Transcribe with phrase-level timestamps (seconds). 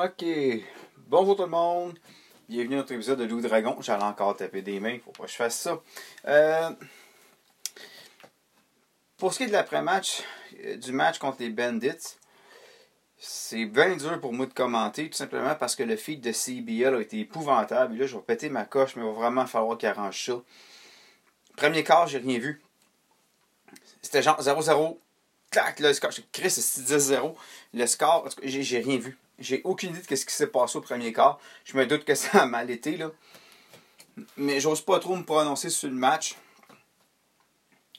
[0.00, 0.24] Ok,
[1.08, 1.98] bonjour tout le monde.
[2.48, 3.76] Bienvenue à notre épisode de Loup Dragon.
[3.80, 5.82] J'allais encore taper des mains, faut pas que je fasse ça.
[6.28, 6.70] Euh,
[9.16, 10.22] pour ce qui est de l'après-match,
[10.64, 12.14] euh, du match contre les Bandits,
[13.16, 16.94] c'est bien dur pour moi de commenter, tout simplement parce que le feed de CBL
[16.94, 17.96] a été épouvantable.
[17.96, 20.40] Et là, je vais péter ma coche, mais il va vraiment falloir qu'il arrange ça.
[21.56, 22.62] Premier quart, j'ai rien vu.
[24.00, 24.96] C'était genre 0-0.
[25.50, 26.12] Clac, le score.
[26.30, 27.34] Chris, c'est 10-0.
[27.74, 29.18] Le score, j'ai rien vu.
[29.38, 31.38] J'ai aucune idée de ce qui s'est passé au premier quart.
[31.64, 33.10] Je me doute que ça a mal été, là.
[34.36, 36.36] Mais j'ose pas trop me prononcer sur le match.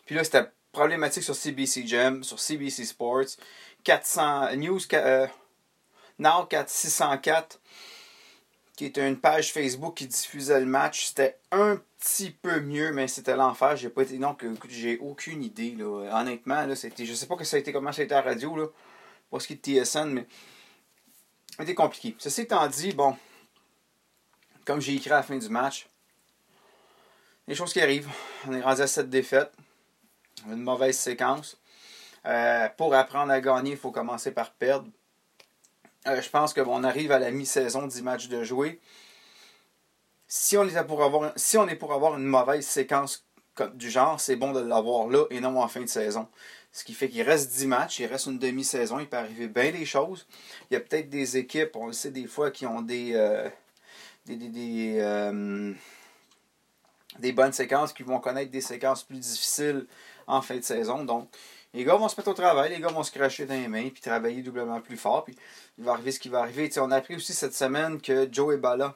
[0.05, 3.37] Puis là, c'était problématique sur CBC Gem, sur CBC Sports.
[3.83, 5.27] 400 News euh,
[6.17, 7.59] Now 604
[8.79, 11.07] qui était une page Facebook qui diffusait le match.
[11.07, 13.75] C'était un petit peu mieux, mais c'était l'enfer.
[13.75, 14.17] J'ai pas été.
[14.17, 15.75] Que j'ai aucune idée.
[15.77, 16.17] Là.
[16.17, 17.05] Honnêtement, là, c'était.
[17.05, 18.67] Je sais pas que ça a été comment ça a été à la radio, là.
[19.29, 20.25] Pour ce qui est de TSN, mais.
[21.59, 22.15] C'était compliqué.
[22.17, 23.17] Ceci étant dit, bon.
[24.65, 25.89] Comme j'ai écrit à la fin du match.
[27.47, 28.07] Les choses qui arrivent.
[28.47, 29.51] On est rendu à cette défaite.
[30.45, 31.57] Une mauvaise séquence.
[32.25, 34.87] Euh, pour apprendre à gagner, il faut commencer par perdre.
[36.07, 38.79] Euh, je pense qu'on arrive à la mi-saison 10 matchs de jouer.
[40.27, 43.25] Si on, est pour avoir, si on est pour avoir une mauvaise séquence
[43.73, 46.29] du genre, c'est bon de l'avoir là et non en fin de saison.
[46.71, 49.71] Ce qui fait qu'il reste 10 matchs, il reste une demi-saison, il peut arriver bien
[49.71, 50.27] des choses.
[50.69, 53.49] Il y a peut-être des équipes, on le sait des fois, qui ont des, euh,
[54.25, 55.73] des, des, euh,
[57.17, 59.87] des, bonnes séquences, qui vont connaître des séquences plus difficiles
[60.27, 61.03] en fin de saison.
[61.03, 61.29] Donc,
[61.73, 63.89] les gars vont se mettre au travail, les gars vont se cracher dans les mains,
[63.89, 65.35] puis travailler doublement plus fort, puis
[65.77, 66.69] il va arriver ce qui va arriver.
[66.77, 68.95] on a appris aussi cette semaine que Joe Ebala,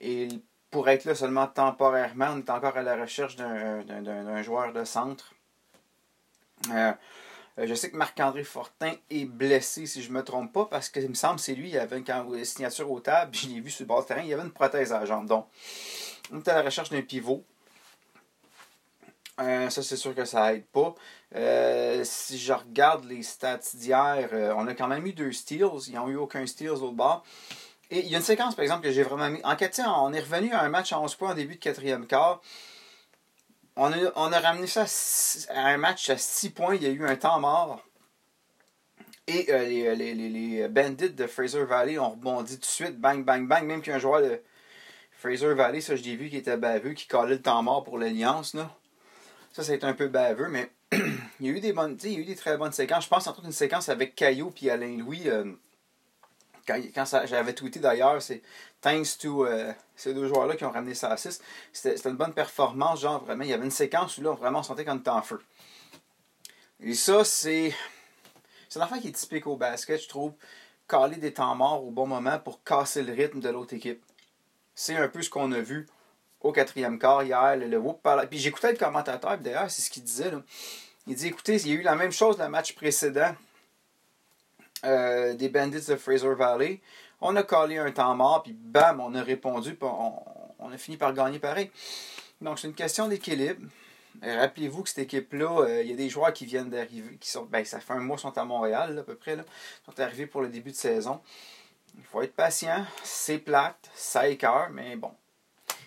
[0.00, 0.28] et
[0.70, 5.32] pour être là seulement temporairement, on est encore à la recherche d'un joueur de centre.
[6.70, 6.92] Euh,
[7.58, 10.88] euh, je sais que Marc-André Fortin est blessé, si je ne me trompe pas, parce
[10.88, 13.70] qu'il me semble que c'est lui, il avait une signature au table, je l'ai vu
[13.70, 15.26] sur le bord du terrain, il avait une prothèse à la jambe.
[15.26, 15.46] Donc,
[16.32, 17.44] on est à la recherche d'un pivot.
[19.40, 20.94] Euh, ça, c'est sûr que ça aide pas.
[22.04, 25.88] Si je regarde les stats d'hier, on a quand même eu deux steals.
[25.88, 27.24] Ils n'ont eu aucun steals au bord.
[27.90, 29.40] Et il y a une séquence, par exemple, que j'ai vraiment mis.
[29.44, 32.06] En fait, on est revenu à un match à 11 points au début de quatrième
[32.06, 32.40] quart.
[33.76, 34.86] On a, on a ramené ça
[35.48, 36.76] à, un match à 6 points.
[36.76, 37.82] Il y a eu un temps mort.
[39.26, 43.00] Et les, les, les, bandits de Fraser Valley ont rebondi tout de suite.
[43.00, 43.64] Bang, bang, bang.
[43.64, 44.40] Même qu'un joueur de
[45.12, 47.98] Fraser Valley, ça, je l'ai vu, qui était baveux, qui collait le temps mort pour
[47.98, 48.54] l'Alliance.
[48.54, 48.70] Là.
[49.52, 52.18] Ça, c'est un peu baveux, mais il y a eu des bonnes, il y a
[52.18, 53.04] eu des très bonnes séquences.
[53.04, 55.22] Je pense entre une séquence avec Caillou et Alain Louis.
[55.28, 55.52] Euh,
[56.66, 58.42] quand, j'avais tweeté d'ailleurs, c'est
[58.80, 61.40] thanks to euh, ces deux joueurs-là qui ont ramené ça à 6.
[61.72, 63.44] C'était une bonne performance, genre vraiment.
[63.44, 65.40] Il y avait une séquence où là, vraiment, on sentait qu'on était en feu.
[66.80, 67.74] Et ça, c'est.
[68.68, 70.32] C'est enfant qui est typique au basket, je trouve.
[70.88, 74.04] Caler des temps morts au bon moment pour casser le rythme de l'autre équipe.
[74.74, 75.86] C'est un peu ce qu'on a vu
[76.40, 77.56] au quatrième quart hier.
[77.56, 80.30] Le, le Puis j'écoutais le commentateur, d'ailleurs, c'est ce qu'il disait.
[80.30, 80.42] Là.
[81.06, 83.34] Il dit écoutez, il y a eu la même chose le match précédent
[84.84, 86.80] euh, des Bandits de Fraser Valley.
[87.20, 90.96] On a collé un temps mort, puis bam, on a répondu, puis on, a fini
[90.96, 91.70] par gagner pareil.
[92.40, 93.66] Donc c'est une question d'équilibre.
[94.22, 97.30] Euh, rappelez-vous que cette équipe-là, euh, il y a des joueurs qui viennent d'arriver, qui
[97.30, 99.44] sont, ben, ça fait un mois, sont à Montréal à peu près, là,
[99.84, 101.20] sont arrivés pour le début de saison.
[101.96, 105.12] Il faut être patient, c'est plate, ça écœure, mais bon,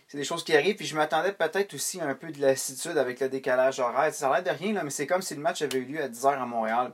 [0.07, 0.75] c'est des choses qui arrivent.
[0.75, 4.13] Puis je m'attendais peut-être aussi un peu de lassitude avec le décalage horaire.
[4.13, 6.01] Ça a l'air de rien, là, mais c'est comme si le match avait eu lieu
[6.01, 6.93] à 10h à Montréal.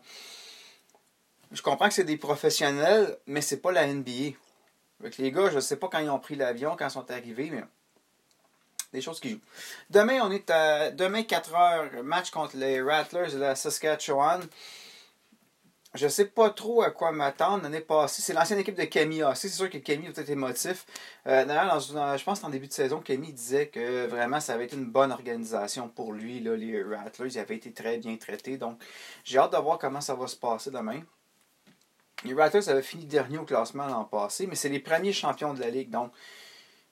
[1.54, 4.36] Je comprends que c'est des professionnels, mais c'est pas la NBA.
[5.00, 7.50] Avec les gars, je sais pas quand ils ont pris l'avion, quand ils sont arrivés,
[7.50, 7.64] mais
[8.92, 9.42] des choses qui jouent.
[9.90, 14.42] Demain, on est à demain 4h, match contre les Rattlers de la Saskatchewan
[15.96, 18.22] je sais pas trop à quoi m'attendre l'année passée.
[18.22, 20.86] C'est l'ancienne équipe de Camille C'est sûr que Camille a peut-être émotif.
[21.28, 24.76] Euh, d'ailleurs, je pense qu'en début de saison, Camille disait que vraiment ça avait été
[24.76, 26.40] une bonne organisation pour lui.
[26.40, 28.58] Là, les Rattlers, ils avaient été très bien traités.
[28.58, 28.82] Donc,
[29.24, 31.02] j'ai hâte de voir comment ça va se passer demain.
[32.26, 35.60] Les Rattlers avaient fini dernier au classement l'an passé, mais c'est les premiers champions de
[35.60, 35.90] la ligue.
[35.90, 36.12] Donc,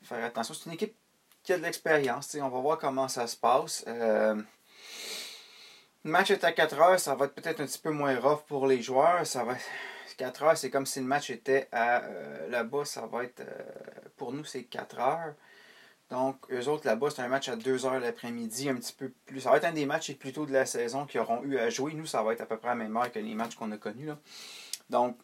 [0.03, 0.53] faire attention.
[0.53, 0.95] C'est une équipe
[1.43, 2.35] qui a de l'expérience.
[2.39, 3.83] On va voir comment ça se passe.
[3.87, 4.35] Euh,
[6.03, 8.41] le match est à 4 heures, ça va être peut-être un petit peu moins rough
[8.47, 9.25] pour les joueurs.
[9.25, 9.55] Ça va
[10.17, 13.63] 4 heures, c'est comme si le match était à euh, là-bas, ça va être euh,
[14.17, 15.33] pour nous c'est 4 heures.
[16.09, 19.41] Donc eux autres là-bas, c'est un match à 2 heures l'après-midi, un petit peu plus.
[19.41, 21.69] Ça va être un des matchs plus tôt de la saison qui auront eu à
[21.69, 21.93] jouer.
[21.93, 23.71] Nous, ça va être à peu près à la même heure que les matchs qu'on
[23.71, 24.07] a connus.
[24.07, 24.17] Là.
[24.89, 25.17] Donc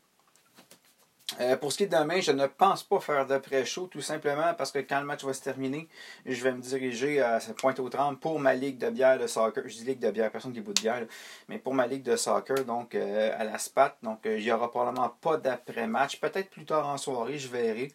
[1.41, 4.53] Euh, pour ce qui est de demain, je ne pense pas faire d'après-show, tout simplement
[4.53, 5.89] parce que quand le match va se terminer,
[6.25, 9.63] je vais me diriger à pointe aux trembles pour ma ligue de bière de soccer.
[9.67, 11.05] Je dis ligue de bière, personne qui bout de bière,
[11.49, 13.97] mais pour ma ligue de soccer, donc euh, à la SPAT.
[14.03, 16.21] Donc il n'y aura probablement pas d'après-match.
[16.21, 17.91] Peut-être plus tard en soirée, je verrai.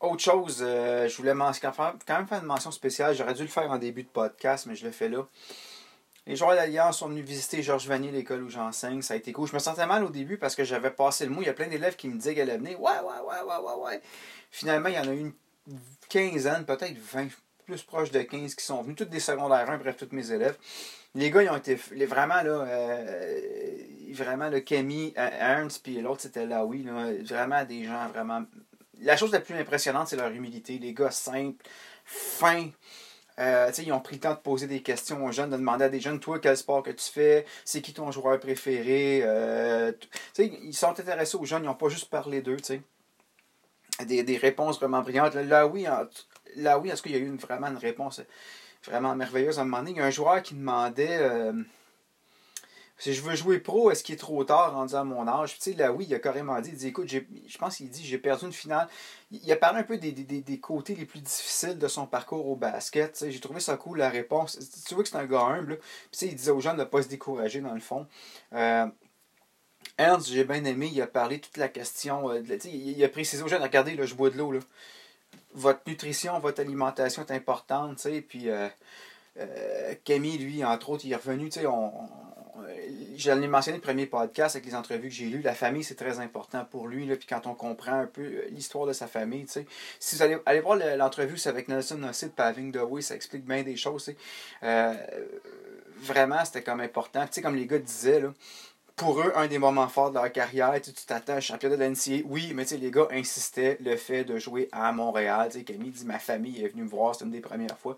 [0.00, 3.16] autre chose, je voulais quand même faire une mention spéciale.
[3.16, 5.26] J'aurais dû le faire en début de podcast, mais je le fais là.
[6.26, 9.02] Les joueurs d'Alliance sont venus visiter Georges Vanier, l'école où j'enseigne.
[9.02, 9.46] Ça a été cool.
[9.46, 11.42] Je me sentais mal au début parce que j'avais passé le mot.
[11.42, 12.80] Il y a plein d'élèves qui me disaient qu'elle venir.
[12.80, 14.02] Ouais, ouais, ouais, ouais, ouais, ouais.
[14.50, 15.32] Finalement, il y en a eu une
[16.08, 17.28] quinzaine, peut-être 20,
[17.66, 18.96] plus proche de 15 qui sont venus.
[18.96, 20.56] Toutes des secondaires 1, bref, tous mes élèves.
[21.14, 23.76] Les gars, ils ont été vraiment, là, euh,
[24.12, 26.86] vraiment, le Camille, euh, Ernst, puis l'autre, c'était là, oui,
[27.22, 28.44] vraiment des gens vraiment.
[29.00, 30.78] La chose la plus impressionnante, c'est leur humilité.
[30.78, 31.64] Les gars simples,
[32.04, 32.70] fins.
[33.40, 35.88] Euh, ils ont pris le temps de poser des questions aux jeunes, de demander à
[35.88, 39.22] des jeunes, toi, quel sport que tu fais, c'est qui ton joueur préféré?
[39.24, 39.92] Euh,
[40.38, 42.56] ils sont intéressés aux jeunes, ils n'ont pas juste parlé d'eux.
[44.06, 45.34] Des, des réponses vraiment brillantes.
[45.34, 45.86] Là, oui,
[46.56, 48.20] là, oui, est-ce qu'il y a eu une, vraiment une réponse
[48.84, 49.92] vraiment merveilleuse à un moment donné?
[49.92, 51.18] Il y a un joueur qui demandait.
[51.20, 51.52] Euh,
[52.96, 55.54] si je veux jouer pro, est-ce qu'il est trop tard rendu à mon âge?
[55.56, 58.04] Tu sais, là, oui, il a carrément dit, il dit, écoute, je pense qu'il dit,
[58.04, 58.88] j'ai perdu une finale.
[59.32, 62.46] Il a parlé un peu des, des, des, côtés les plus difficiles de son parcours
[62.46, 63.26] au basket.
[63.28, 64.58] J'ai trouvé ça cool, la réponse.
[64.86, 65.80] Tu vois que c'est un gars humble.
[66.12, 68.06] Puis, il disait aux gens de ne pas se décourager, dans le fond.
[68.52, 68.86] Euh,
[69.98, 72.30] Ernst, j'ai bien aimé, il a parlé toute la question.
[72.30, 74.52] Euh, il a précisé aux jeunes, regardez, là, je bois de l'eau.
[75.54, 78.06] Votre nutrition, votre alimentation est importante.
[78.28, 78.68] Puis, euh,
[79.38, 81.48] euh, Camille, lui, entre autres, il est revenu.
[81.66, 81.90] On,
[83.16, 85.42] j'en ai mentionné le premier podcast avec les entrevues que j'ai lues.
[85.42, 87.06] La famille, c'est très important pour lui.
[87.06, 89.46] Là, puis quand on comprend un peu euh, l'histoire de sa famille,
[89.98, 93.44] si vous allez, voir l'entrevue, c'est avec Nelson Nossi de Paving the Way, ça explique
[93.44, 94.12] bien des choses.
[94.62, 94.94] Euh,
[95.96, 97.26] vraiment, c'était comme important.
[97.30, 98.32] sais comme les gars disaient, là,
[98.96, 102.24] pour eux, un des moments forts de leur carrière, tu t'attends à championnat de l'NCA.
[102.26, 105.50] Oui, mais les gars insistaient le fait de jouer à Montréal.
[105.66, 107.96] Camille dit Ma famille est venue me voir, c'est une des premières fois.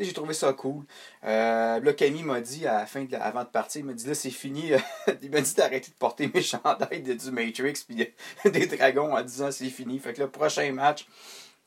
[0.00, 0.84] J'ai trouvé ça cool.
[1.24, 4.70] Euh, là, Camille m'a dit, avant de partir, il m'a dit Là, c'est fini.
[5.22, 8.08] il m'a dit d'arrêter de porter mes chandails de, du Matrix puis
[8.50, 9.98] des dragons en disant c'est fini.
[9.98, 11.06] Fait que le prochain match,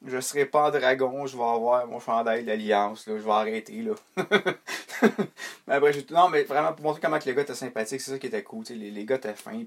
[0.06, 3.82] je serai pas en dragon, je vais avoir mon chandail d'alliance, je vais arrêter.
[3.82, 3.94] Là.
[5.68, 5.92] mais après.
[6.10, 8.44] Non, mais vraiment, pour montrer comment que les gars étaient sympathiques, c'est ça qui était
[8.44, 8.64] cool.
[8.70, 9.64] Les, les gars étaient fins.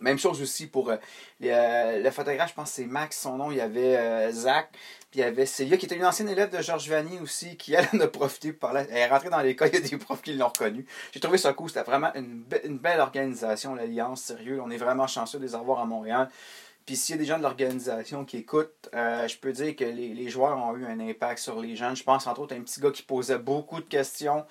[0.00, 0.96] Même chose aussi pour euh,
[1.44, 3.50] euh, le photographe, je pense que c'est Max, son nom.
[3.50, 4.68] Il y avait euh, Zach,
[5.10, 7.74] puis il y avait Célia, qui était une ancienne élève de Georges Vanier aussi, qui
[7.74, 8.86] elle en a profité pour parler.
[8.90, 10.84] Elle est rentrée dans l'école, il y a des profs qui l'ont reconnue.
[11.12, 11.68] J'ai trouvé ça cool.
[11.68, 14.60] C'était vraiment une, une belle organisation, l'Alliance, sérieux.
[14.62, 16.28] On est vraiment chanceux de les avoir à Montréal.
[16.86, 19.84] Puis s'il y a des gens de l'organisation qui écoutent, euh, je peux dire que
[19.84, 21.96] les, joueurs ont eu un impact sur les jeunes.
[21.96, 24.44] Je pense entre autres à un petit gars qui posait beaucoup de questions.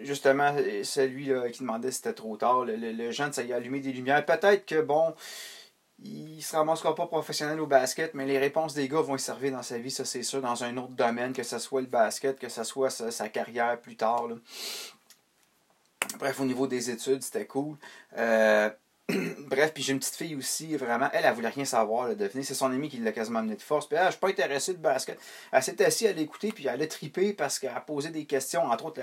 [0.00, 0.54] Justement,
[0.84, 2.64] celui là, qui demandait si c'était trop tard.
[2.64, 4.24] Le, jeune, ça y a allumé des lumières.
[4.24, 5.14] Peut-être que, bon,
[6.02, 9.52] il ne se ramassera pas professionnel au basket, mais les réponses des gars vont servir
[9.52, 12.38] dans sa vie, ça c'est sûr, dans un autre domaine, que ce soit le basket,
[12.38, 14.28] que ce soit sa, carrière plus tard.
[16.18, 17.76] Bref, au niveau des études, c'était cool.
[18.16, 18.70] Euh,
[19.46, 22.44] Bref, puis j'ai une petite fille aussi, vraiment, elle, elle voulait rien savoir de venir.
[22.44, 23.88] C'est son ami qui l'a quasiment amené de force.
[23.88, 25.18] Puis, ah, je suis pas intéressé de basket.
[25.52, 28.62] Elle s'est assise à l'écouter, puis elle a trippé parce qu'elle a posé des questions,
[28.64, 29.00] entre autres,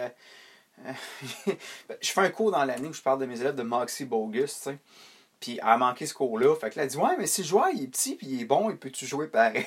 [1.48, 4.69] je fais un cours dans l'année où je parle de mes élèves de Moxie Bogus.
[5.39, 6.56] Puis elle a manqué ce cours-là.
[6.56, 8.42] Fait que là, elle dit Ouais, mais si le joueur il est petit puis il
[8.42, 9.65] est bon, il peut-tu jouer pareil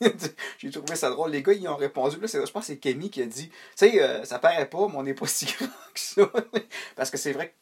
[0.58, 1.30] J'ai trouvé ça drôle.
[1.30, 2.18] Les gars, ils ont répondu.
[2.20, 4.88] Là, je pense que c'est Camille qui a dit Tu sais, euh, ça paraît pas,
[4.88, 6.30] mais on n'est pas si grand que ça.
[6.96, 7.54] Parce que c'est vrai que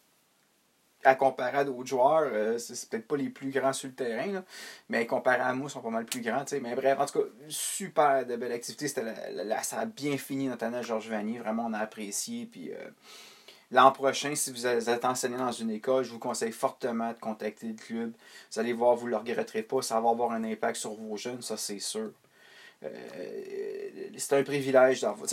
[1.05, 4.43] à comparer à d'autres joueurs, euh, c'est peut-être pas les plus grands sur le terrain,
[4.89, 6.45] mais comparé à moi, ils sont pas mal plus grands.
[6.61, 8.89] Mais bref, en tout cas, super de belle activité.
[8.89, 11.39] Ça a bien fini notre année à Georges Vanier.
[11.39, 12.47] Vraiment, on a apprécié.
[12.47, 12.91] Puis euh,
[13.71, 17.69] l'an prochain, si vous êtes enseigné dans une école, je vous conseille fortement de contacter
[17.69, 18.13] le club.
[18.53, 19.83] Vous allez voir, vous ne le regretterez pas.
[19.83, 22.11] Ça va avoir un impact sur vos jeunes, ça c'est sûr.
[22.83, 22.89] Euh,
[24.17, 25.29] c'est un privilège d'avoir.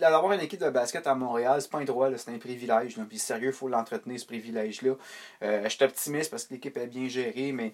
[0.00, 2.96] D'avoir une équipe de basket à Montréal, c'est pas un droit, c'est un privilège.
[3.08, 4.94] Puis sérieux, il faut l'entretenir, ce privilège-là.
[5.42, 7.72] Euh, je suis optimiste parce que l'équipe est bien gérée, mais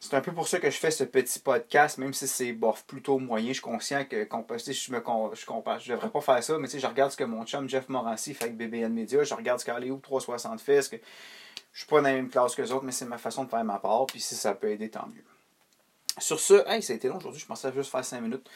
[0.00, 2.84] c'est un peu pour ça que je fais ce petit podcast, même si c'est bof,
[2.84, 3.48] plutôt moyen.
[3.48, 5.02] Je suis conscient que je me
[5.34, 7.88] je compare, je devrais pas faire ça, mais je regarde ce que mon chum Jeff
[7.88, 10.96] Morancy fait avec BBN Media, je regarde ce qu'Aléo 360 fait, ce que
[11.72, 13.50] je suis pas dans la même classe que les autres, mais c'est ma façon de
[13.50, 15.24] faire ma part, puis si ça peut aider, tant mieux.
[16.18, 18.48] Sur ce, hey, ça a été long aujourd'hui, je pensais juste faire 5 minutes.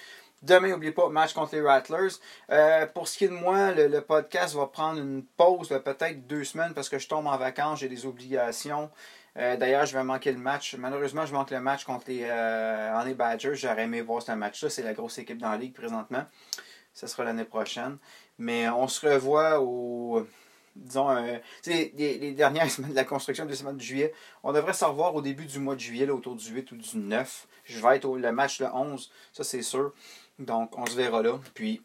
[0.42, 2.14] Demain, n'oubliez pas, match contre les Rattlers.
[2.50, 6.26] Euh, pour ce qui est de moi, le, podcast va prendre une pause de peut-être
[6.26, 8.90] deux semaines parce que je tombe en vacances, j'ai des obligations.
[9.36, 10.74] Euh, d'ailleurs, je vais manquer le match.
[10.74, 13.54] Malheureusement, je manque le match contre les euh, Badgers.
[13.54, 14.68] J'aurais aimé voir ce match-là.
[14.68, 16.24] C'est la grosse équipe dans la ligue présentement.
[16.92, 17.98] Ce sera l'année prochaine.
[18.38, 20.26] Mais on se revoit au
[20.74, 21.14] disons,
[21.66, 24.12] les, les, dernières semaines de la construction de semaine de juillet.
[24.42, 26.96] On devrait se revoir au début du mois de juillet, autour du 8 ou du
[26.98, 27.46] 9.
[27.64, 29.92] Je vais être au le match le 11, ça c'est sûr.
[30.44, 31.38] Donc, on se verra là.
[31.54, 31.82] Puis,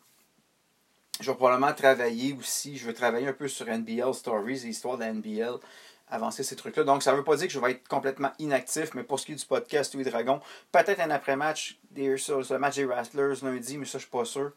[1.20, 2.78] je vais probablement travailler aussi.
[2.78, 5.58] Je vais travailler un peu sur NBL Stories, l'histoire de la NBL,
[6.10, 6.84] avancer ces trucs-là.
[6.84, 9.26] Donc, ça ne veut pas dire que je vais être complètement inactif, mais pour ce
[9.26, 10.40] qui est du podcast Oui Dragon,
[10.72, 14.52] peut-être un après-match, le match des Rattlers lundi, mais ça, je suis pas sûr.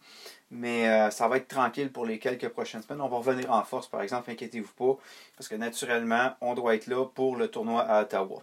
[0.50, 3.00] Mais euh, ça va être tranquille pour les quelques prochaines semaines.
[3.00, 4.99] On va revenir en force, par exemple, inquiétez-vous pas,
[5.37, 8.42] parce que naturellement, on doit être là pour le tournoi à Ottawa.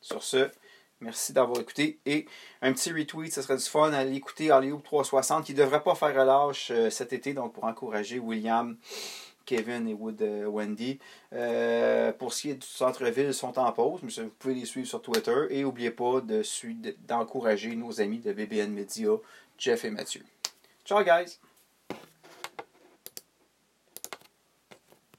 [0.00, 0.48] Sur ce,
[1.00, 1.98] Merci d'avoir écouté.
[2.06, 2.26] Et
[2.60, 3.92] un petit retweet, ce serait du fun.
[3.92, 7.64] Allez écouter Hollywood 360 qui ne devrait pas faire relâche euh, cet été, donc pour
[7.64, 8.76] encourager William,
[9.46, 10.98] Kevin et Wood euh, Wendy.
[11.32, 14.66] Euh, pour ce qui est du centre-ville, ils sont en pause, mais vous pouvez les
[14.66, 15.46] suivre sur Twitter.
[15.50, 16.20] Et n'oubliez pas
[17.06, 19.10] d'encourager nos amis de BBN Media,
[19.56, 20.22] Jeff et Mathieu.
[20.84, 21.38] Ciao, guys!